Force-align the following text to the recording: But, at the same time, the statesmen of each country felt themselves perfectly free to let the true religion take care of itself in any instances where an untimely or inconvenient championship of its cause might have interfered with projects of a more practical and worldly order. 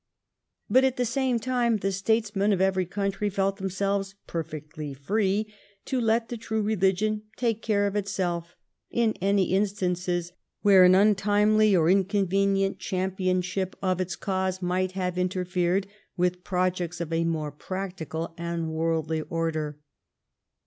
But, 0.67 0.83
at 0.83 0.97
the 0.97 1.05
same 1.05 1.37
time, 1.37 1.77
the 1.77 1.91
statesmen 1.91 2.51
of 2.59 2.79
each 2.79 2.89
country 2.89 3.29
felt 3.29 3.57
themselves 3.57 4.15
perfectly 4.25 4.95
free 4.95 5.53
to 5.85 6.01
let 6.01 6.29
the 6.29 6.37
true 6.37 6.63
religion 6.63 7.21
take 7.37 7.61
care 7.61 7.85
of 7.85 7.95
itself 7.95 8.55
in 8.89 9.13
any 9.21 9.53
instances 9.53 10.31
where 10.63 10.83
an 10.85 10.95
untimely 10.95 11.75
or 11.75 11.87
inconvenient 11.87 12.79
championship 12.79 13.75
of 13.83 14.01
its 14.01 14.15
cause 14.15 14.59
might 14.59 14.93
have 14.93 15.19
interfered 15.19 15.85
with 16.17 16.43
projects 16.43 16.99
of 16.99 17.13
a 17.13 17.23
more 17.23 17.51
practical 17.51 18.33
and 18.39 18.71
worldly 18.71 19.21
order. 19.29 19.77